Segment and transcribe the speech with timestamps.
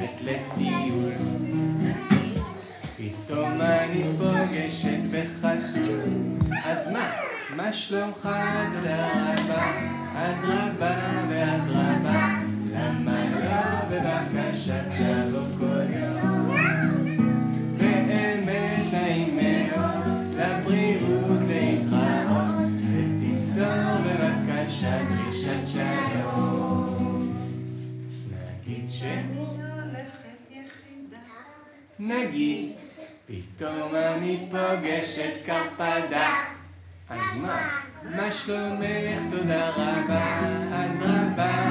[0.00, 1.12] יוצאת לטיול.
[2.96, 6.10] פתאום אני פוגשת בחתול
[6.64, 7.10] אז מה?
[7.56, 8.26] מה שלומך?
[8.26, 9.72] אדרבה?
[10.14, 10.96] אדרבה
[11.28, 12.40] ואדרבה.
[12.72, 13.12] למה
[13.44, 13.60] לא?
[13.90, 16.39] בבקשה תבוא כל יום.
[32.02, 32.72] נגיד,
[33.26, 36.28] פתאום אני פוגש את קרפדה.
[37.10, 37.80] אז מה?
[38.16, 39.18] מה שלומך?
[39.30, 40.40] תודה רבה.
[40.72, 41.69] אדרבה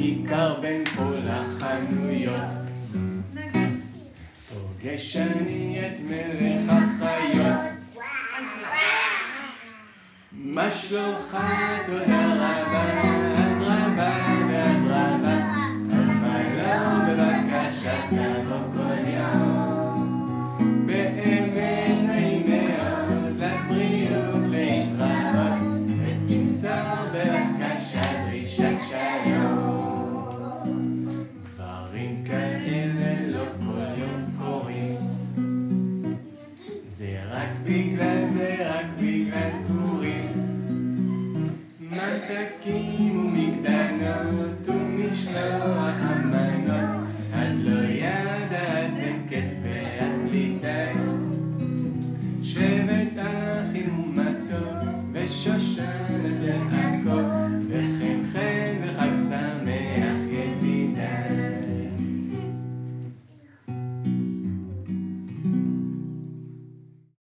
[0.00, 2.50] בכיכר בין כל החנויות
[4.48, 7.60] פוגש אני את מלך החיות
[10.32, 11.36] מה שלומך?
[11.86, 13.29] תודה רבה,
[37.70, 40.20] בגלל זה, רק בגלל פורים.
[41.80, 50.92] מתקים ומקדנות ומשלוח המנות, את לא ידעת בקץ ואת בלי די.
[52.42, 54.78] שבט אחים ומתוק
[55.12, 56.69] ושושן את